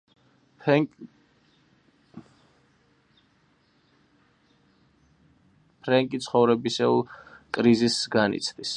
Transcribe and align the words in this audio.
ფრენკი 5.85 6.19
ცხოვრებისეულ 6.25 7.05
კრიზისს 7.59 8.11
განიცდის. 8.19 8.69